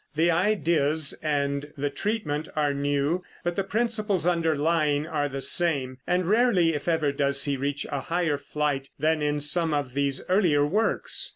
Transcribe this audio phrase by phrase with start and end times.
[0.15, 6.25] The ideas and the treatment are new, but the principles underlying are the same, and
[6.25, 10.65] rarely, if ever, does he reach a higher flight than in some of these earlier
[10.65, 11.29] works.